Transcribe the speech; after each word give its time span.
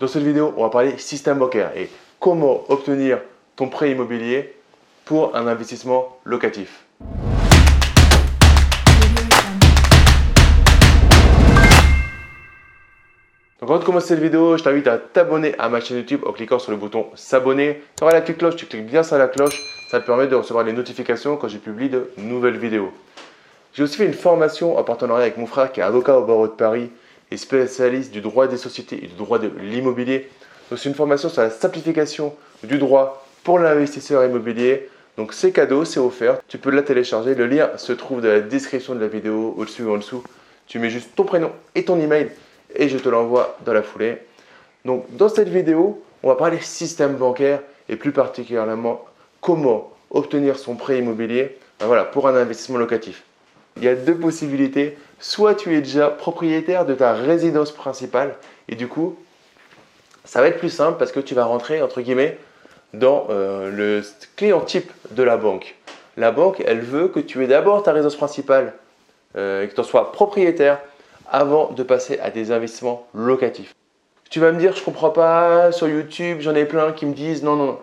Dans 0.00 0.06
cette 0.06 0.22
vidéo, 0.22 0.54
on 0.56 0.62
va 0.62 0.70
parler 0.70 0.96
système 0.96 1.38
bancaire 1.38 1.72
et 1.76 1.90
comment 2.20 2.64
obtenir 2.70 3.18
ton 3.54 3.68
prêt 3.68 3.90
immobilier 3.90 4.54
pour 5.04 5.36
un 5.36 5.46
investissement 5.46 6.16
locatif. 6.24 6.86
Donc 13.60 13.68
avant 13.68 13.78
de 13.78 13.84
commencer 13.84 14.06
cette 14.06 14.20
vidéo, 14.20 14.56
je 14.56 14.62
t'invite 14.62 14.86
à 14.86 14.96
t'abonner 14.96 15.54
à 15.58 15.68
ma 15.68 15.82
chaîne 15.82 15.98
YouTube 15.98 16.22
en 16.24 16.32
cliquant 16.32 16.58
sur 16.58 16.70
le 16.70 16.78
bouton 16.78 17.08
s'abonner. 17.14 17.82
Tu 17.98 18.02
auras 18.02 18.14
la 18.14 18.22
petite 18.22 18.38
cloche, 18.38 18.56
tu 18.56 18.64
cliques 18.64 18.86
bien 18.86 19.02
sur 19.02 19.18
la 19.18 19.28
cloche, 19.28 19.60
ça 19.90 20.00
te 20.00 20.06
permet 20.06 20.28
de 20.28 20.34
recevoir 20.34 20.64
les 20.64 20.72
notifications 20.72 21.36
quand 21.36 21.48
je 21.48 21.58
publie 21.58 21.90
de 21.90 22.10
nouvelles 22.16 22.56
vidéos. 22.56 22.90
J'ai 23.74 23.82
aussi 23.82 23.98
fait 23.98 24.06
une 24.06 24.14
formation 24.14 24.78
en 24.78 24.82
partenariat 24.82 25.24
avec 25.24 25.36
mon 25.36 25.44
frère 25.44 25.70
qui 25.70 25.80
est 25.80 25.82
avocat 25.82 26.16
au 26.16 26.24
barreau 26.24 26.46
de 26.46 26.52
Paris 26.52 26.90
spécialiste 27.36 28.12
du 28.12 28.20
droit 28.20 28.46
des 28.46 28.56
sociétés 28.56 29.04
et 29.04 29.06
du 29.06 29.14
droit 29.14 29.38
de 29.38 29.50
l'immobilier. 29.60 30.28
Donc 30.70 30.78
c'est 30.78 30.88
une 30.88 30.94
formation 30.94 31.28
sur 31.28 31.42
la 31.42 31.50
simplification 31.50 32.34
du 32.62 32.78
droit 32.78 33.26
pour 33.44 33.58
l'investisseur 33.58 34.24
immobilier. 34.24 34.88
Donc 35.16 35.32
c'est 35.32 35.52
cadeau, 35.52 35.84
c'est 35.84 36.00
offert. 36.00 36.38
Tu 36.48 36.58
peux 36.58 36.70
la 36.70 36.82
télécharger. 36.82 37.34
Le 37.34 37.46
lien 37.46 37.70
se 37.76 37.92
trouve 37.92 38.20
dans 38.20 38.28
la 38.28 38.40
description 38.40 38.94
de 38.94 39.00
la 39.00 39.08
vidéo, 39.08 39.54
au-dessus 39.56 39.82
ou 39.82 39.94
en 39.94 39.98
dessous. 39.98 40.22
Tu 40.66 40.78
mets 40.78 40.90
juste 40.90 41.10
ton 41.16 41.24
prénom 41.24 41.50
et 41.74 41.84
ton 41.84 42.00
email 42.00 42.30
et 42.74 42.88
je 42.88 42.98
te 42.98 43.08
l'envoie 43.08 43.58
dans 43.64 43.72
la 43.72 43.82
foulée. 43.82 44.18
Donc 44.84 45.04
dans 45.16 45.28
cette 45.28 45.48
vidéo, 45.48 46.02
on 46.22 46.28
va 46.28 46.36
parler 46.36 46.58
système 46.60 47.14
bancaire 47.14 47.60
et 47.88 47.96
plus 47.96 48.12
particulièrement 48.12 49.04
comment 49.40 49.92
obtenir 50.10 50.58
son 50.58 50.76
prêt 50.76 50.98
immobilier 50.98 51.56
ben 51.80 51.86
voilà, 51.86 52.04
pour 52.04 52.28
un 52.28 52.34
investissement 52.34 52.78
locatif. 52.78 53.22
Il 53.78 53.84
y 53.84 53.88
a 53.88 53.94
deux 53.94 54.14
possibilités. 54.14 54.98
Soit 55.20 55.54
tu 55.54 55.76
es 55.76 55.82
déjà 55.82 56.08
propriétaire 56.08 56.86
de 56.86 56.94
ta 56.94 57.12
résidence 57.12 57.72
principale 57.72 58.36
et 58.68 58.74
du 58.74 58.88
coup, 58.88 59.16
ça 60.24 60.40
va 60.40 60.48
être 60.48 60.58
plus 60.58 60.70
simple 60.70 60.98
parce 60.98 61.12
que 61.12 61.20
tu 61.20 61.34
vas 61.34 61.44
rentrer, 61.44 61.82
entre 61.82 62.00
guillemets, 62.00 62.38
dans 62.94 63.26
euh, 63.30 63.70
le 63.70 64.02
client 64.36 64.60
type 64.60 64.90
de 65.10 65.22
la 65.22 65.36
banque. 65.36 65.76
La 66.16 66.32
banque, 66.32 66.62
elle 66.66 66.80
veut 66.80 67.08
que 67.08 67.20
tu 67.20 67.44
aies 67.44 67.46
d'abord 67.46 67.82
ta 67.82 67.92
résidence 67.92 68.16
principale 68.16 68.72
euh, 69.36 69.62
et 69.62 69.68
que 69.68 69.74
tu 69.74 69.80
en 69.80 69.84
sois 69.84 70.10
propriétaire 70.10 70.78
avant 71.30 71.70
de 71.70 71.82
passer 71.82 72.18
à 72.20 72.30
des 72.30 72.50
investissements 72.50 73.06
locatifs. 73.14 73.74
Tu 74.30 74.40
vas 74.40 74.52
me 74.52 74.58
dire, 74.58 74.74
je 74.74 74.82
comprends 74.82 75.10
pas, 75.10 75.70
sur 75.72 75.88
YouTube, 75.88 76.38
j'en 76.40 76.54
ai 76.54 76.64
plein 76.64 76.92
qui 76.92 77.04
me 77.04 77.14
disent 77.14 77.42
non, 77.42 77.56
non. 77.56 77.78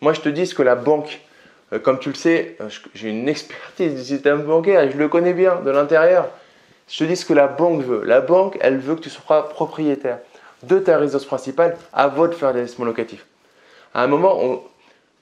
Moi, 0.00 0.12
je 0.12 0.20
te 0.20 0.28
dis 0.28 0.46
ce 0.46 0.54
que 0.54 0.62
la 0.62 0.74
banque, 0.74 1.20
euh, 1.72 1.78
comme 1.78 1.98
tu 1.98 2.08
le 2.08 2.14
sais, 2.14 2.56
j'ai 2.94 3.10
une 3.10 3.28
expertise 3.28 3.94
du 3.94 4.02
système 4.02 4.42
bancaire 4.42 4.90
je 4.90 4.96
le 4.96 5.08
connais 5.08 5.34
bien 5.34 5.56
de 5.60 5.70
l'intérieur. 5.70 6.28
Je 6.90 6.98
te 6.98 7.04
dis 7.04 7.16
ce 7.16 7.24
que 7.24 7.32
la 7.32 7.46
banque 7.46 7.82
veut. 7.82 8.02
La 8.04 8.20
banque, 8.20 8.58
elle 8.60 8.78
veut 8.78 8.96
que 8.96 9.00
tu 9.00 9.10
sois 9.10 9.48
propriétaire 9.48 10.18
de 10.64 10.78
ta 10.78 10.98
résidence 10.98 11.24
principale 11.24 11.76
avant 11.92 12.26
de 12.26 12.34
faire 12.34 12.52
l'investissement 12.52 12.84
locatif. 12.84 13.24
À 13.94 14.02
un 14.02 14.08
moment, 14.08 14.62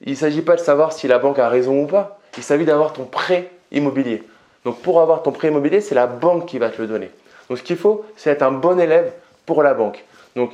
il 0.01 0.13
ne 0.13 0.17
s'agit 0.17 0.43
pas 0.43 0.57
de 0.57 0.61
savoir 0.61 0.93
si 0.93 1.07
la 1.09 1.19
banque 1.19 1.39
a 1.39 1.49
raison 1.49 1.83
ou 1.83 1.87
pas. 1.87 2.19
Il 2.37 2.43
s'agit 2.43 2.65
d'avoir 2.65 2.95
ton 2.95 3.05
prêt 3.05 3.51
immobilier. 3.71 4.23
Donc 4.65 4.81
pour 4.81 5.01
avoir 5.01 5.23
ton 5.23 5.31
prêt 5.31 5.49
immobilier, 5.49 5.81
c'est 5.81 5.95
la 5.95 6.07
banque 6.07 6.47
qui 6.47 6.59
va 6.59 6.71
te 6.71 6.81
le 6.81 6.89
donner. 6.89 7.11
Donc 7.49 7.59
ce 7.59 7.63
qu'il 7.63 7.77
faut, 7.77 8.05
c'est 8.17 8.31
être 8.31 8.43
un 8.43 8.53
bon 8.53 8.81
élève 8.81 9.13
pour 9.45 9.63
la 9.63 9.75
banque. 9.75 10.05
Donc 10.37 10.53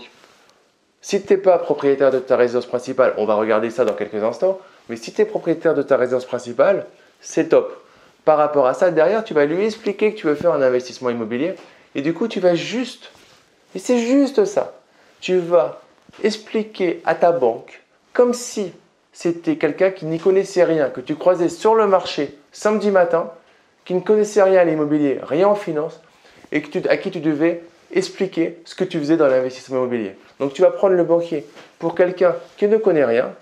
si 1.00 1.22
tu 1.22 1.32
n'es 1.32 1.38
pas 1.38 1.58
propriétaire 1.58 2.10
de 2.10 2.18
ta 2.18 2.36
résidence 2.36 2.66
principale, 2.66 3.14
on 3.18 3.24
va 3.24 3.34
regarder 3.34 3.70
ça 3.70 3.84
dans 3.84 3.94
quelques 3.94 4.22
instants, 4.22 4.58
mais 4.88 4.96
si 4.96 5.12
tu 5.12 5.22
es 5.22 5.24
propriétaire 5.24 5.74
de 5.74 5.82
ta 5.82 5.96
résidence 5.96 6.24
principale, 6.24 6.86
c'est 7.20 7.50
top. 7.50 7.83
Par 8.24 8.38
rapport 8.38 8.66
à 8.66 8.74
ça, 8.74 8.90
derrière, 8.90 9.24
tu 9.24 9.34
vas 9.34 9.44
lui 9.44 9.64
expliquer 9.64 10.14
que 10.14 10.18
tu 10.18 10.26
veux 10.26 10.34
faire 10.34 10.52
un 10.52 10.62
investissement 10.62 11.10
immobilier 11.10 11.54
et 11.94 12.02
du 12.02 12.14
coup, 12.14 12.28
tu 12.28 12.40
vas 12.40 12.54
juste, 12.54 13.10
et 13.74 13.78
c'est 13.78 13.98
juste 13.98 14.44
ça, 14.44 14.74
tu 15.20 15.38
vas 15.38 15.80
expliquer 16.22 17.02
à 17.04 17.14
ta 17.14 17.32
banque 17.32 17.82
comme 18.12 18.34
si 18.34 18.72
c'était 19.12 19.56
quelqu'un 19.56 19.90
qui 19.90 20.06
n'y 20.06 20.18
connaissait 20.18 20.64
rien, 20.64 20.88
que 20.90 21.00
tu 21.00 21.16
croisais 21.16 21.48
sur 21.48 21.74
le 21.74 21.86
marché 21.86 22.36
samedi 22.52 22.90
matin, 22.90 23.30
qui 23.84 23.94
ne 23.94 24.00
connaissait 24.00 24.42
rien 24.42 24.60
à 24.60 24.64
l'immobilier, 24.64 25.20
rien 25.22 25.48
en 25.48 25.54
finance, 25.54 26.00
et 26.52 26.62
à 26.88 26.96
qui 26.96 27.10
tu 27.10 27.20
devais 27.20 27.62
expliquer 27.92 28.58
ce 28.64 28.74
que 28.74 28.84
tu 28.84 28.98
faisais 28.98 29.16
dans 29.16 29.26
l'investissement 29.26 29.78
immobilier. 29.78 30.16
Donc 30.40 30.52
tu 30.52 30.62
vas 30.62 30.70
prendre 30.70 30.94
le 30.94 31.04
banquier 31.04 31.46
pour 31.78 31.94
quelqu'un 31.94 32.34
qui 32.56 32.66
ne 32.66 32.76
connaît 32.76 33.04
rien, 33.04 33.32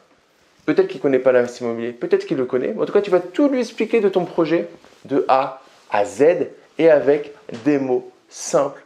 peut-être 0.66 0.88
qu'il 0.88 0.98
ne 0.98 1.02
connaît 1.02 1.18
pas 1.18 1.32
l'investissement 1.32 1.68
immobilier, 1.68 1.92
peut-être 1.92 2.26
qu'il 2.26 2.36
le 2.36 2.44
connaît, 2.44 2.74
en 2.78 2.84
tout 2.84 2.92
cas 2.92 3.00
tu 3.00 3.10
vas 3.10 3.20
tout 3.20 3.48
lui 3.48 3.60
expliquer 3.60 4.00
de 4.00 4.08
ton 4.08 4.24
projet 4.24 4.68
de 5.04 5.24
A 5.28 5.62
à 5.90 6.04
Z 6.04 6.48
et 6.78 6.90
avec 6.90 7.32
des 7.64 7.78
mots 7.78 8.10
simples, 8.28 8.82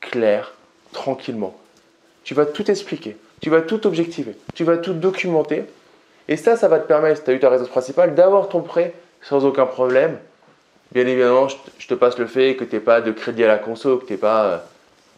clairs, 0.00 0.54
tranquillement. 0.92 1.56
Tu 2.24 2.34
vas 2.34 2.46
tout 2.46 2.70
expliquer, 2.70 3.16
tu 3.40 3.50
vas 3.50 3.60
tout 3.60 3.86
objectiver, 3.86 4.36
tu 4.54 4.64
vas 4.64 4.78
tout 4.78 4.94
documenter. 4.94 5.64
Et 6.28 6.36
ça, 6.36 6.56
ça 6.56 6.66
va 6.66 6.80
te 6.80 6.88
permettre, 6.88 7.18
si 7.18 7.24
tu 7.24 7.30
as 7.30 7.34
eu 7.34 7.38
ta 7.38 7.50
résidence 7.50 7.70
principale, 7.70 8.14
d'avoir 8.14 8.48
ton 8.48 8.62
prêt 8.62 8.94
sans 9.22 9.44
aucun 9.44 9.66
problème. 9.66 10.18
Bien 10.92 11.06
évidemment, 11.06 11.48
je 11.78 11.86
te 11.86 11.94
passe 11.94 12.18
le 12.18 12.26
fait 12.26 12.56
que 12.56 12.64
tu 12.64 12.74
n'aies 12.74 12.80
pas 12.80 13.00
de 13.00 13.12
crédit 13.12 13.44
à 13.44 13.48
la 13.48 13.58
conso, 13.58 13.98
que 13.98 14.06
tu 14.06 14.16
pas, 14.16 14.44
euh, 14.44 14.58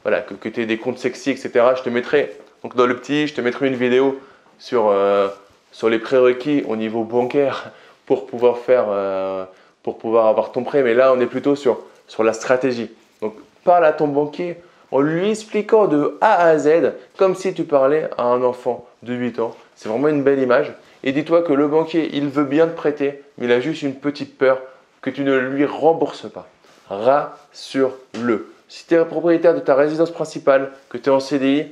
voilà, 0.02 0.20
que, 0.20 0.34
que 0.34 0.48
tu 0.48 0.62
aies 0.62 0.66
des 0.66 0.78
comptes 0.78 0.98
sexy, 0.98 1.30
etc. 1.30 1.50
Je 1.76 1.82
te 1.82 1.88
mettrai, 1.88 2.36
donc 2.62 2.74
dans 2.74 2.86
le 2.86 2.96
petit, 2.96 3.26
je 3.26 3.34
te 3.34 3.40
mettrai 3.40 3.68
une 3.68 3.76
vidéo 3.76 4.18
sur, 4.58 4.88
euh, 4.88 5.28
sur 5.72 5.88
les 5.88 5.98
prérequis 5.98 6.64
au 6.68 6.76
niveau 6.76 7.04
bancaire 7.04 7.72
pour 8.06 8.26
pouvoir 8.26 8.58
faire, 8.58 8.86
euh, 8.88 9.44
pour 9.82 9.98
pouvoir 9.98 10.26
avoir 10.26 10.52
ton 10.52 10.64
prêt. 10.64 10.82
Mais 10.82 10.94
là, 10.94 11.12
on 11.12 11.20
est 11.20 11.26
plutôt 11.26 11.56
sur, 11.56 11.80
sur 12.06 12.24
la 12.24 12.32
stratégie. 12.32 12.90
Donc, 13.20 13.34
parle 13.64 13.84
à 13.84 13.92
ton 13.92 14.08
banquier 14.08 14.56
en 14.90 15.00
lui 15.00 15.30
expliquant 15.30 15.86
de 15.86 16.16
A 16.20 16.46
à 16.46 16.58
Z 16.58 16.94
comme 17.16 17.34
si 17.34 17.52
tu 17.52 17.64
parlais 17.64 18.08
à 18.16 18.22
un 18.24 18.42
enfant 18.42 18.86
de 19.02 19.14
8 19.14 19.40
ans. 19.40 19.54
C'est 19.76 19.88
vraiment 19.88 20.08
une 20.08 20.22
belle 20.22 20.40
image. 20.40 20.72
Et 21.04 21.12
dis-toi 21.12 21.42
que 21.42 21.52
le 21.52 21.68
banquier, 21.68 22.10
il 22.14 22.28
veut 22.28 22.44
bien 22.44 22.66
te 22.66 22.74
prêter, 22.74 23.22
mais 23.36 23.46
il 23.46 23.52
a 23.52 23.60
juste 23.60 23.82
une 23.82 23.94
petite 23.94 24.36
peur 24.36 24.60
que 25.00 25.10
tu 25.10 25.22
ne 25.22 25.36
lui 25.36 25.64
rembourses 25.64 26.28
pas. 26.30 26.48
Rassure-le. 26.88 28.52
Si 28.68 28.86
tu 28.86 28.94
es 28.94 29.04
propriétaire 29.04 29.54
de 29.54 29.60
ta 29.60 29.74
résidence 29.74 30.10
principale, 30.10 30.72
que 30.88 30.98
tu 30.98 31.08
es 31.08 31.12
en 31.12 31.20
CDI 31.20 31.66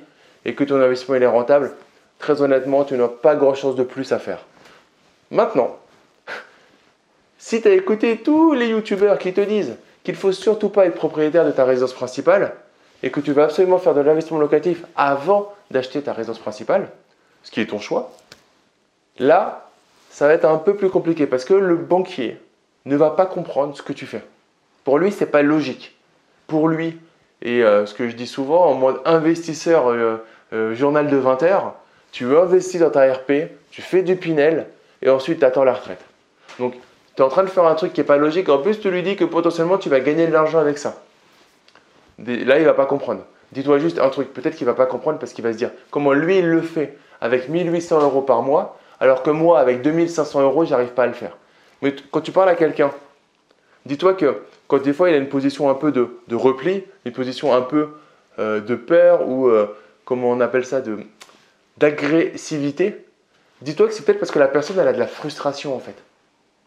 et 0.45 0.55
que 0.55 0.65
ton 0.65 0.77
investissement 0.77 1.17
est 1.17 1.27
rentable, 1.27 1.73
très 2.19 2.43
honnêtement, 2.43 2.85
tu 2.85 2.97
n'as 2.97 3.09
pas 3.09 3.35
grand-chose 3.35 3.77
de 3.77 3.83
plus 3.83 4.13
à 4.13 4.19
faire. 4.19 4.45
Maintenant, 5.31 5.77
si 7.39 7.61
tu 7.63 7.69
as 7.69 7.73
écouté 7.73 8.19
tous 8.19 8.53
les 8.53 8.69
youtubeurs 8.69 9.19
qui 9.19 9.33
te 9.33 9.41
disent 9.41 9.77
qu'il 10.05 10.15
ne 10.15 10.19
faut 10.19 10.33
surtout 10.33 10.69
pas 10.69 10.87
être 10.87 10.95
propriétaire 10.95 11.45
de 11.45 11.51
ta 11.51 11.65
résidence 11.65 11.93
principale, 11.93 12.55
et 13.03 13.11
que 13.11 13.21
tu 13.21 13.33
vas 13.33 13.45
absolument 13.45 13.79
faire 13.79 13.95
de 13.95 14.01
l'investissement 14.01 14.39
locatif 14.39 14.85
avant 14.97 15.53
d'acheter 15.71 16.03
ta 16.03 16.13
résidence 16.13 16.39
principale, 16.39 16.91
ce 17.43 17.51
qui 17.51 17.61
est 17.61 17.67
ton 17.67 17.79
choix, 17.79 18.13
là, 19.19 19.69
ça 20.11 20.27
va 20.27 20.33
être 20.33 20.47
un 20.47 20.59
peu 20.59 20.77
plus 20.77 20.91
compliqué 20.91 21.27
parce 21.27 21.45
que 21.45 21.55
le 21.55 21.77
banquier 21.77 22.41
ne 22.85 22.97
va 22.97 23.11
pas 23.11 23.27
comprendre 23.27 23.77
ce 23.77 23.83
que 23.83 23.93
tu 23.93 24.07
fais. 24.07 24.25
Pour 24.85 24.99
lui, 24.99 25.13
ce 25.13 25.21
n'est 25.21 25.31
pas 25.31 25.43
logique. 25.43 25.95
Pour 26.47 26.69
lui, 26.69 26.99
et 27.43 27.63
euh, 27.63 27.87
ce 27.87 27.95
que 27.95 28.09
je 28.09 28.17
dis 28.17 28.27
souvent, 28.27 28.67
en 28.67 28.75
mode 28.75 29.01
investisseur 29.05 29.91
euh, 29.91 30.25
euh, 30.53 30.75
journal 30.75 31.09
de 31.09 31.17
20 31.17 31.43
heures, 31.43 31.75
tu 32.17 32.35
investis 32.35 32.81
dans 32.81 32.89
ta 32.89 33.13
RP, 33.13 33.51
tu 33.71 33.83
fais 33.83 34.03
du 34.03 34.17
Pinel 34.17 34.69
et 35.03 35.11
ensuite 35.11 35.41
tu 35.41 35.45
attends 35.45 35.65
la 35.65 35.75
retraite. 35.75 36.01
Donc, 36.59 36.73
tu 37.15 37.21
es 37.21 37.23
en 37.23 37.29
train 37.29 37.45
de 37.45 37.51
faire 37.51 37.67
un 37.67 37.75
truc 37.75 37.93
qui 37.93 38.01
n'est 38.01 38.07
pas 38.07 38.17
logique. 38.17 38.49
En 38.49 38.57
plus, 38.57 38.81
tu 38.81 38.91
lui 38.91 39.03
dis 39.03 39.17
que 39.17 39.25
potentiellement 39.27 39.77
tu 39.77 39.91
vas 39.91 40.01
gagner 40.01 40.27
de 40.27 40.33
l'argent 40.33 40.59
avec 40.59 40.79
ça. 40.79 41.03
Là, 42.19 42.59
il 42.59 42.65
va 42.65 42.73
pas 42.73 42.87
comprendre. 42.87 43.21
Dis-toi 43.53 43.79
juste 43.81 43.99
un 43.99 44.09
truc, 44.09 44.33
peut-être 44.33 44.57
qu'il 44.57 44.65
va 44.65 44.73
pas 44.73 44.87
comprendre 44.87 45.19
parce 45.19 45.35
qu'il 45.35 45.45
va 45.45 45.53
se 45.53 45.59
dire 45.59 45.71
comment 45.91 46.15
lui 46.15 46.39
il 46.39 46.47
le 46.47 46.63
fait 46.63 46.97
avec 47.21 47.51
1800 47.51 48.01
euros 48.01 48.23
par 48.23 48.41
mois, 48.41 48.79
alors 48.99 49.23
que 49.23 49.29
moi 49.29 49.61
avec 49.61 49.83
2500 49.83 50.41
euros, 50.41 50.65
j'arrive 50.65 50.95
pas 50.95 51.03
à 51.03 51.09
le 51.09 51.13
faire. 51.13 51.37
Mais 51.83 51.95
quand 52.11 52.23
tu 52.23 52.33
parles 52.33 52.49
à 52.49 52.55
quelqu'un, 52.55 52.93
dis-toi 53.85 54.15
que 54.15 54.39
quand 54.69 54.83
des 54.83 54.95
fois 54.95 55.11
il 55.11 55.15
a 55.17 55.19
une 55.19 55.29
position 55.29 55.69
un 55.69 55.75
peu 55.75 55.93
de, 55.93 56.09
repli, 56.35 56.83
une 57.05 57.13
position 57.13 57.53
un 57.53 57.61
peu 57.61 57.89
euh, 58.39 58.63
de 58.63 58.75
peur 58.75 59.29
ou 59.29 59.49
euh, 59.49 59.67
comment 60.07 60.31
on 60.31 60.41
appelle 60.41 60.65
ça, 60.65 60.81
d'agressivité, 61.79 63.05
dis-toi 63.63 63.89
que 63.89 63.95
c'est 63.95 64.05
peut-être 64.05 64.21
parce 64.21 64.33
que 64.33 64.39
la 64.39 64.49
personne 64.49 64.79
a 64.79 64.93
de 64.93 64.99
la 64.99 65.07
frustration 65.07 65.75
en 65.75 65.81
fait. 65.81 65.97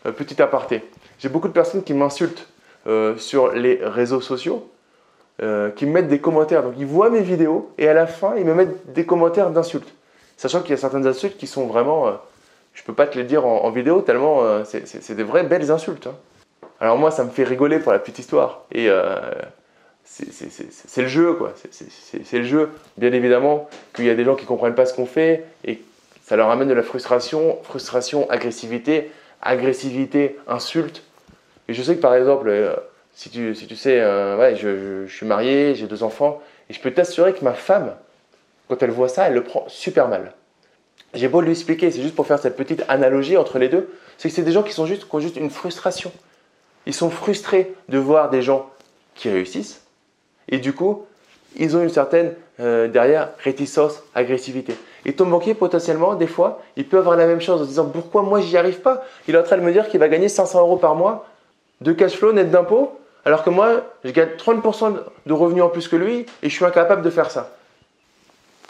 Euh, 0.06 0.12
petit 0.12 0.42
aparté, 0.42 0.84
j'ai 1.20 1.30
beaucoup 1.30 1.48
de 1.48 1.54
personnes 1.54 1.84
qui 1.84 1.94
m'insultent 1.94 2.48
sur 3.18 3.52
les 3.52 3.80
réseaux 3.84 4.22
sociaux 4.22 4.68
euh, 5.42 5.70
qui 5.72 5.86
me 5.86 5.94
mettent 5.94 6.10
des 6.10 6.20
commentaires. 6.20 6.64
Donc 6.64 6.74
ils 6.78 6.86
voient 6.86 7.10
mes 7.10 7.22
vidéos 7.22 7.72
et 7.78 7.88
à 7.88 7.94
la 7.94 8.08
fin, 8.08 8.36
ils 8.36 8.44
me 8.44 8.54
mettent 8.54 8.92
des 8.92 9.06
commentaires 9.06 9.52
d'insultes. 9.52 9.88
Sachant 10.36 10.60
qu'il 10.60 10.72
y 10.72 10.74
a 10.74 10.78
certaines 10.78 11.08
insultes 11.08 11.38
qui 11.38 11.48
sont 11.48 11.66
vraiment... 11.66 12.08
Euh, 12.08 12.12
je 12.74 12.84
peux 12.84 12.94
pas 12.94 13.08
te 13.08 13.18
les 13.18 13.24
dire 13.24 13.46
en, 13.46 13.70
vidéo 13.72 14.02
tellement 14.02 14.44
euh, 14.44 14.64
c'est 14.66 15.16
des 15.16 15.24
vraies 15.24 15.44
belles 15.44 15.72
insultes. 15.72 16.08
Hein. 16.08 16.16
Alors 16.82 16.98
moi, 16.98 17.10
ça 17.10 17.24
me 17.24 17.30
fait 17.30 17.46
rigoler 17.46 17.80
pour 17.80 17.94
la 17.94 18.00
petite 18.00 18.20
histoire. 18.20 18.64
Et 18.74 18.90
c'est 20.10 21.02
le 21.02 21.08
jeu, 21.08 21.34
quoi. 21.34 21.54
C'est 21.72 22.38
le 22.40 22.44
jeu. 22.44 22.72
Bien 22.98 23.14
évidemment 23.14 23.70
qu'il 23.94 24.06
y 24.06 24.10
a 24.10 24.16
des 24.16 24.24
gens 24.24 24.36
qui 24.36 24.44
ne 24.44 24.48
comprennent 24.48 24.76
pas 24.76 24.86
ce 24.86 24.94
qu'on 24.94 25.06
fait 25.06 25.46
et 25.64 25.82
ça 26.26 26.36
leur 26.36 26.50
amène 26.50 26.68
de 26.68 26.74
la 26.74 26.84
frustration, 26.84 27.58
frustration, 27.64 28.30
agressivité, 28.30 29.12
agressivité, 29.42 30.38
insulte. 30.48 31.04
Et 31.68 31.74
je 31.74 31.82
sais 31.82 31.96
que 31.96 32.02
par 32.02 32.16
exemple, 32.16 32.52
si 33.14 33.30
tu, 33.30 33.76
sais, 33.76 34.00
euh, 34.00 34.38
ouais, 34.38 34.56
je, 34.56 35.06
suis 35.08 35.26
marié, 35.26 35.76
j'ai 35.76 35.88
deux 35.88 36.04
enfants, 36.04 36.42
et 36.70 36.74
je 36.74 36.80
peux 36.80 36.92
t'assurer 36.92 37.34
que 37.34 37.44
ma 37.44 37.54
femme, 37.54 37.96
quand 38.68 38.82
elle 38.82 38.92
voit 38.92 39.10
ça, 39.10 39.28
elle 39.28 39.34
le 39.34 39.44
prend 39.44 39.66
super 39.68 40.08
mal. 40.08 40.34
J'ai 41.14 41.28
beau 41.28 41.42
lui 41.42 41.52
expliquer, 41.52 41.92
c'est 41.92 42.02
juste 42.02 42.16
pour 42.16 42.28
faire 42.28 42.40
cette 42.40 42.56
petite 42.56 42.84
analogie 42.88 43.38
entre 43.38 43.58
les 43.58 43.70
deux, 43.70 43.90
c'est 44.18 44.30
que 44.30 44.36
c'est 44.36 44.44
des 44.44 44.52
gens 44.52 44.64
qui, 44.64 44.74
sont 44.74 44.86
juste, 44.86 45.10
qui 45.10 45.16
ont 45.16 45.20
juste 45.20 45.38
une 45.38 45.50
frustration. 45.50 46.12
Ils 46.86 46.94
sont 46.94 47.10
frustrés 47.10 47.74
de 47.90 47.98
voir 47.98 48.30
des 48.30 48.42
gens 48.42 48.70
qui 49.16 49.30
réussissent 49.30 49.82
et 50.50 50.60
du 50.60 50.74
coup, 50.74 51.06
ils 51.56 51.76
ont 51.76 51.82
une 51.82 51.90
certaine, 51.90 52.34
euh, 52.60 52.88
derrière, 52.88 53.30
réticence, 53.44 54.04
agressivité. 54.14 54.76
Et 55.06 55.14
ton 55.14 55.26
banquier, 55.26 55.54
potentiellement, 55.54 56.16
des 56.16 56.28
fois, 56.28 56.62
il 56.76 56.88
peut 56.88 56.98
avoir 56.98 57.16
la 57.16 57.26
même 57.26 57.42
chose 57.42 57.62
en 57.62 57.64
se 57.64 57.70
disant 57.70 57.86
pourquoi 57.86 58.22
moi 58.22 58.42
j'y 58.42 58.58
arrive 58.58 58.82
pas? 58.82 59.04
Il 59.28 59.36
est 59.36 59.38
en 59.38 59.44
train 59.44 59.58
de 59.58 59.62
me 59.62 59.72
dire 59.72 59.88
qu'il 59.88 60.00
va 60.00 60.10
gagner 60.10 60.30
500 60.30 60.60
euros 60.60 60.78
par 60.78 60.96
mois 60.96 61.26
de 61.82 61.94
cash 61.94 62.16
flow 62.16 62.34
net 62.34 62.52
d'impôt, 62.52 63.00
alors 63.26 63.44
que 63.44 63.50
moi, 63.50 63.84
je 64.04 64.12
gagne 64.12 64.30
30% 64.38 64.96
de 65.26 65.34
revenus 65.34 65.64
en 65.64 65.70
plus 65.70 65.88
que 65.88 65.96
lui 65.96 66.26
et 66.44 66.50
je 66.50 66.56
suis 66.56 66.66
incapable 66.66 67.02
de 67.02 67.10
faire 67.10 67.32
ça. 67.32 67.52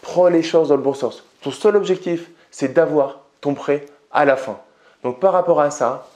Prends 0.02 0.28
les 0.28 0.42
choses 0.42 0.68
dans 0.68 0.76
le 0.76 0.82
bon 0.82 0.94
sens. 0.94 1.24
Ton 1.42 1.50
seul 1.50 1.76
objectif, 1.76 2.30
c'est 2.50 2.72
d'avoir 2.72 3.20
ton 3.40 3.54
prêt 3.54 3.86
à 4.12 4.24
la 4.24 4.36
fin. 4.36 4.58
Donc 5.02 5.20
par 5.20 5.32
rapport 5.32 5.60
à 5.60 5.70
ça, 5.70 6.08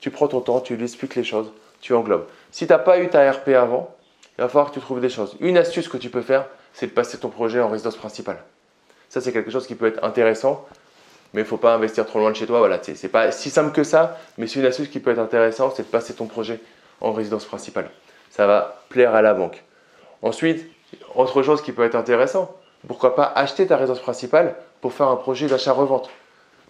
tu 0.00 0.10
prends 0.10 0.28
ton 0.28 0.40
temps, 0.40 0.60
tu 0.60 0.76
lui 0.76 0.84
expliques 0.84 1.14
les 1.14 1.24
choses, 1.24 1.52
tu 1.80 1.94
englobes. 1.94 2.24
Si 2.50 2.66
tu 2.66 2.72
n'as 2.72 2.78
pas 2.78 2.98
eu 2.98 3.08
ta 3.08 3.30
RP 3.30 3.48
avant, 3.50 3.94
il 4.38 4.42
va 4.42 4.48
falloir 4.48 4.70
que 4.70 4.74
tu 4.74 4.80
trouves 4.80 5.00
des 5.00 5.08
choses. 5.08 5.36
Une 5.40 5.58
astuce 5.58 5.88
que 5.88 5.96
tu 5.96 6.10
peux 6.10 6.22
faire, 6.22 6.46
c'est 6.72 6.86
de 6.86 6.92
passer 6.92 7.18
ton 7.18 7.28
projet 7.28 7.60
en 7.60 7.68
résidence 7.68 7.96
principale. 7.96 8.42
Ça, 9.08 9.20
c'est 9.20 9.32
quelque 9.32 9.50
chose 9.50 9.66
qui 9.66 9.74
peut 9.74 9.86
être 9.86 10.02
intéressant, 10.02 10.66
mais 11.32 11.42
il 11.42 11.44
ne 11.44 11.48
faut 11.48 11.58
pas 11.58 11.74
investir 11.74 12.06
trop 12.06 12.18
loin 12.18 12.30
de 12.30 12.36
chez 12.36 12.46
toi. 12.46 12.58
Voilà, 12.58 12.80
c'est 12.82 13.08
pas 13.08 13.30
si 13.30 13.50
simple 13.50 13.72
que 13.72 13.84
ça, 13.84 14.18
mais 14.38 14.46
c'est 14.46 14.60
une 14.60 14.66
astuce 14.66 14.88
qui 14.88 15.00
peut 15.00 15.10
être 15.10 15.18
intéressante, 15.18 15.74
c'est 15.76 15.82
de 15.82 15.88
passer 15.88 16.14
ton 16.14 16.26
projet 16.26 16.60
en 17.00 17.12
résidence 17.12 17.44
principale. 17.44 17.90
Ça 18.30 18.46
va 18.46 18.82
plaire 18.88 19.14
à 19.14 19.20
la 19.20 19.34
banque. 19.34 19.62
Ensuite, 20.22 20.66
autre 21.14 21.42
chose 21.42 21.62
qui 21.62 21.72
peut 21.72 21.84
être 21.84 21.94
intéressant, 21.94 22.54
pourquoi 22.86 23.14
pas 23.14 23.24
acheter 23.34 23.66
ta 23.66 23.76
résidence 23.76 24.00
principale 24.00 24.56
pour 24.80 24.92
faire 24.92 25.08
un 25.08 25.16
projet 25.16 25.46
d'achat-revente. 25.46 26.10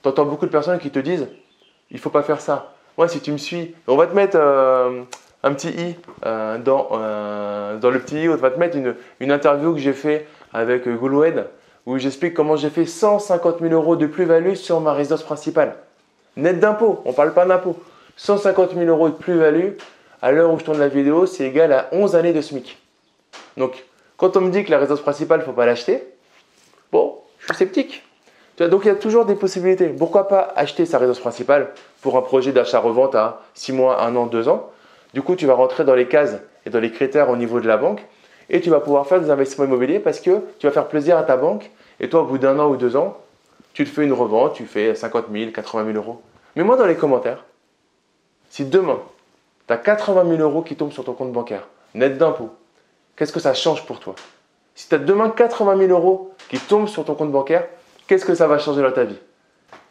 Tu 0.02 0.08
entends 0.08 0.24
beaucoup 0.24 0.46
de 0.46 0.50
personnes 0.50 0.78
qui 0.78 0.90
te 0.90 0.98
disent, 0.98 1.28
il 1.90 1.96
ne 1.96 2.00
faut 2.00 2.10
pas 2.10 2.22
faire 2.22 2.40
ça. 2.40 2.74
Moi, 2.98 3.08
si 3.08 3.20
tu 3.20 3.32
me 3.32 3.38
suis, 3.38 3.74
on 3.86 3.96
va 3.96 4.06
te 4.06 4.14
mettre 4.14 4.36
euh, 4.36 5.02
un 5.42 5.54
petit 5.54 5.70
i 5.70 5.96
euh, 6.24 6.58
dans, 6.58 6.88
euh, 6.92 7.76
dans 7.78 7.90
le 7.90 7.98
petit 8.00 8.22
i, 8.22 8.28
on 8.28 8.36
va 8.36 8.50
te 8.50 8.58
mettre 8.58 8.76
une, 8.76 9.32
interview 9.32 9.72
que 9.74 9.80
j'ai 9.80 9.92
fait 9.92 10.26
avec 10.52 10.88
Gouloued 10.88 11.46
où 11.86 11.98
j'explique 11.98 12.34
comment 12.34 12.56
j'ai 12.56 12.70
fait 12.70 12.86
150 12.86 13.58
000 13.60 13.72
euros 13.72 13.96
de 13.96 14.06
plus-value 14.06 14.54
sur 14.54 14.80
ma 14.80 14.92
résidence 14.92 15.24
principale. 15.24 15.74
Net 16.36 16.60
d'impôt, 16.60 17.02
on 17.04 17.10
ne 17.10 17.14
parle 17.14 17.34
pas 17.34 17.44
d'impôt. 17.44 17.76
150 18.16 18.74
000 18.74 18.84
euros 18.86 19.08
de 19.08 19.14
plus-value, 19.14 19.70
à 20.20 20.30
l'heure 20.30 20.52
où 20.52 20.58
je 20.58 20.64
tourne 20.64 20.78
la 20.78 20.88
vidéo, 20.88 21.26
c'est 21.26 21.44
égal 21.44 21.72
à 21.72 21.88
11 21.90 22.14
années 22.14 22.32
de 22.32 22.40
SMIC. 22.40 22.78
Donc, 23.56 23.84
quand 24.16 24.36
on 24.36 24.42
me 24.42 24.50
dit 24.50 24.64
que 24.64 24.70
la 24.70 24.78
résidence 24.78 25.00
principale, 25.00 25.40
ne 25.40 25.44
faut 25.44 25.52
pas 25.52 25.66
l'acheter, 25.66 26.04
bon, 26.92 27.18
je 27.40 27.46
suis 27.46 27.56
sceptique. 27.56 28.04
Donc, 28.58 28.82
il 28.84 28.88
y 28.88 28.90
a 28.90 28.94
toujours 28.94 29.24
des 29.24 29.34
possibilités. 29.34 29.88
Pourquoi 29.88 30.28
pas 30.28 30.52
acheter 30.54 30.86
sa 30.86 30.98
résidence 30.98 31.18
principale 31.18 31.70
pour 32.00 32.16
un 32.16 32.22
projet 32.22 32.52
d'achat-revente 32.52 33.16
à 33.16 33.40
6 33.54 33.72
mois, 33.72 34.00
1 34.02 34.14
an, 34.14 34.26
2 34.26 34.48
ans 34.48 34.70
Du 35.14 35.22
coup, 35.22 35.36
tu 35.36 35.46
vas 35.46 35.54
rentrer 35.54 35.84
dans 35.84 35.94
les 35.94 36.08
cases 36.08 36.36
et 36.66 36.70
dans 36.70 36.80
les 36.80 36.90
critères 36.90 37.30
au 37.30 37.36
niveau 37.36 37.60
de 37.60 37.68
la 37.68 37.76
banque 37.76 38.02
et 38.48 38.60
tu 38.60 38.70
vas 38.70 38.80
pouvoir 38.80 39.06
faire 39.06 39.20
des 39.20 39.30
investissements 39.30 39.64
immobiliers 39.64 39.98
parce 39.98 40.20
que 40.20 40.40
tu 40.58 40.66
vas 40.66 40.72
faire 40.72 40.88
plaisir 40.88 41.16
à 41.18 41.22
ta 41.22 41.36
banque 41.36 41.70
et 42.00 42.08
toi, 42.08 42.22
au 42.22 42.24
bout 42.24 42.38
d'un 42.38 42.58
an 42.58 42.68
ou 42.68 42.76
deux 42.76 42.96
ans, 42.96 43.16
tu 43.72 43.84
te 43.84 43.90
fais 43.90 44.04
une 44.04 44.12
revente, 44.12 44.54
tu 44.54 44.66
fais 44.66 44.94
50 44.94 45.26
000, 45.32 45.50
80 45.50 45.86
000 45.92 45.96
euros. 45.96 46.20
Mais 46.56 46.64
moi, 46.64 46.76
dans 46.76 46.86
les 46.86 46.96
commentaires, 46.96 47.44
si 48.50 48.64
demain, 48.64 48.98
tu 49.66 49.72
as 49.72 49.78
80 49.78 50.28
000 50.36 50.42
euros 50.42 50.62
qui 50.62 50.76
tombent 50.76 50.92
sur 50.92 51.04
ton 51.04 51.14
compte 51.14 51.32
bancaire, 51.32 51.68
net 51.94 52.18
d'impôt, 52.18 52.50
qu'est-ce 53.16 53.32
que 53.32 53.40
ça 53.40 53.54
change 53.54 53.86
pour 53.86 54.00
toi? 54.00 54.14
Si 54.74 54.88
tu 54.88 54.94
as 54.94 54.98
demain 54.98 55.30
80 55.30 55.78
000 55.78 55.90
euros 55.90 56.32
qui 56.48 56.58
tombent 56.58 56.88
sur 56.88 57.04
ton 57.04 57.14
compte 57.14 57.32
bancaire, 57.32 57.66
qu'est-ce 58.06 58.24
que 58.24 58.34
ça 58.34 58.46
va 58.46 58.58
changer 58.58 58.82
dans 58.82 58.92
ta 58.92 59.04
vie? 59.04 59.18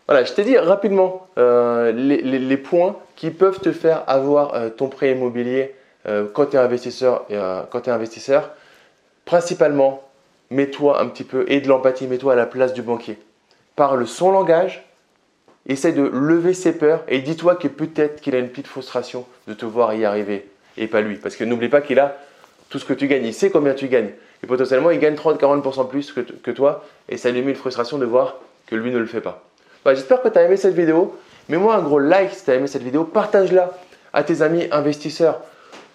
Voilà, 0.07 0.23
je 0.23 0.33
t'ai 0.33 0.43
dit 0.43 0.57
rapidement 0.57 1.27
euh, 1.37 1.91
les, 1.91 2.57
points 2.57 2.97
qui 3.15 3.29
peuvent 3.29 3.59
te 3.59 3.71
faire 3.71 4.03
avoir 4.07 4.55
euh, 4.55 4.69
ton 4.69 4.89
prêt 4.89 5.11
immobilier 5.11 5.73
euh, 6.07 6.25
quand 6.33 6.47
tu 6.47 6.57
es 6.57 7.89
investisseur, 7.89 8.49
principalement, 9.25 10.03
mets-toi 10.49 10.99
un 10.99 11.07
petit 11.07 11.23
peu, 11.23 11.45
et 11.47 11.61
de 11.61 11.67
l'empathie, 11.67 12.07
mets-toi 12.07 12.33
à 12.33 12.35
la 12.35 12.45
place 12.45 12.73
du 12.73 12.81
banquier. 12.81 13.17
Parle 13.75 14.05
son 14.07 14.31
langage, 14.31 14.83
essaie 15.67 15.91
de 15.91 16.03
lever 16.03 16.53
ses 16.53 16.73
peurs 16.73 17.03
et 17.07 17.19
dis-toi 17.19 17.55
que 17.55 17.67
peut-être 17.67 18.21
qu'il 18.21 18.35
a 18.35 18.39
une 18.39 18.49
petite 18.49 18.67
frustration 18.67 19.25
de 19.47 19.53
te 19.53 19.65
voir 19.65 19.93
y 19.93 20.05
arriver 20.05 20.49
et 20.77 20.87
pas 20.87 21.01
lui. 21.01 21.15
Parce 21.15 21.35
que 21.35 21.43
n'oublie 21.43 21.69
pas 21.69 21.81
qu'il 21.81 21.99
a 21.99 22.17
tout 22.69 22.79
ce 22.79 22.85
que 22.85 22.93
tu 22.93 23.07
gagnes, 23.07 23.25
il 23.25 23.33
sait 23.33 23.49
combien 23.49 23.73
tu 23.73 23.87
gagnes. 23.87 24.11
Et 24.43 24.47
potentiellement, 24.47 24.89
il 24.89 24.99
gagne 24.99 25.15
30-40% 25.15 25.87
plus 25.87 26.11
que, 26.11 26.51
toi 26.51 26.83
et 27.09 27.17
ça 27.17 27.29
lui 27.29 27.41
met 27.41 27.51
une 27.51 27.57
frustration 27.57 27.97
de 27.97 28.05
voir 28.05 28.37
que 28.67 28.75
lui 28.75 28.91
ne 28.91 28.97
le 28.97 29.05
fait 29.05 29.21
pas. 29.21 29.43
Bah, 29.83 29.95
j'espère 29.95 30.21
que 30.21 30.29
tu 30.29 30.37
as 30.37 30.43
aimé 30.43 30.57
cette 30.57 30.75
vidéo. 30.75 31.15
Mets-moi 31.49 31.75
un 31.75 31.81
gros 31.81 31.99
like 31.99 32.33
si 32.33 32.43
tu 32.43 32.51
as 32.51 32.55
aimé 32.55 32.67
cette 32.67 32.83
vidéo. 32.83 33.03
Partage-la 33.03 33.71
à 34.13 34.23
tes 34.23 34.41
amis 34.41 34.67
investisseurs 34.71 35.41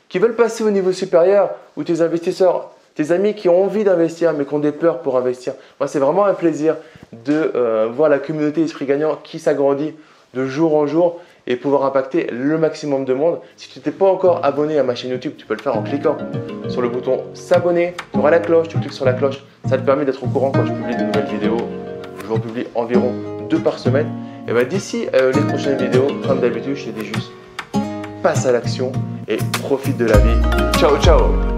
qui 0.08 0.18
veulent 0.18 0.34
passer 0.34 0.64
au 0.64 0.70
niveau 0.70 0.92
supérieur 0.92 1.50
ou 1.76 1.84
tes 1.84 2.00
investisseurs, 2.00 2.70
tes 2.94 3.12
amis 3.12 3.34
qui 3.34 3.48
ont 3.48 3.62
envie 3.62 3.84
d'investir 3.84 4.32
mais 4.32 4.44
qui 4.44 4.54
ont 4.54 4.58
des 4.58 4.72
peurs 4.72 5.00
pour 5.00 5.16
investir. 5.16 5.54
Moi, 5.78 5.86
c'est 5.86 5.98
vraiment 5.98 6.24
un 6.24 6.34
plaisir 6.34 6.76
de 7.12 7.52
euh, 7.54 7.88
voir 7.92 8.08
la 8.08 8.18
communauté 8.18 8.62
Esprit 8.62 8.86
Gagnant 8.86 9.18
qui 9.22 9.38
s'agrandit 9.38 9.94
de 10.34 10.46
jour 10.46 10.74
en 10.74 10.86
jour 10.86 11.20
et 11.46 11.54
pouvoir 11.54 11.84
impacter 11.84 12.26
le 12.32 12.58
maximum 12.58 13.04
de 13.04 13.14
monde. 13.14 13.38
Si 13.56 13.68
tu 13.68 13.80
n'es 13.84 13.94
pas 13.94 14.06
encore 14.06 14.44
abonné 14.44 14.78
à 14.78 14.82
ma 14.82 14.96
chaîne 14.96 15.12
YouTube, 15.12 15.34
tu 15.38 15.46
peux 15.46 15.54
le 15.54 15.62
faire 15.62 15.76
en 15.76 15.82
cliquant 15.82 16.16
sur 16.68 16.82
le 16.82 16.88
bouton 16.88 17.22
s'abonner. 17.34 17.94
Tu 18.12 18.18
auras 18.18 18.30
la 18.30 18.40
cloche, 18.40 18.66
tu 18.66 18.78
cliques 18.78 18.92
sur 18.92 19.04
la 19.04 19.12
cloche. 19.12 19.44
Ça 19.68 19.78
te 19.78 19.84
permet 19.84 20.04
d'être 20.04 20.22
au 20.24 20.26
courant 20.26 20.50
quand 20.50 20.66
je 20.66 20.72
publie 20.72 20.96
de 20.96 21.04
nouvelles 21.04 21.26
vidéos. 21.26 21.58
Je 22.26 22.32
en 22.32 22.40
publie 22.40 22.66
environ 22.74 23.35
deux 23.48 23.60
par 23.60 23.78
semaine. 23.78 24.08
Et 24.48 24.52
bien 24.52 24.64
d'ici 24.64 25.08
euh, 25.14 25.32
les 25.32 25.40
prochaines 25.42 25.78
vidéos, 25.78 26.08
comme 26.26 26.40
d'habitude, 26.40 26.76
je 26.76 26.86
te 26.86 26.90
dis 26.90 27.06
juste 27.06 27.32
passe 28.26 28.44
à 28.44 28.50
l'action 28.50 28.90
et 29.28 29.36
profite 29.62 29.96
de 29.98 30.06
la 30.06 30.18
vie. 30.18 30.42
Ciao, 30.80 30.98
ciao 31.00 31.55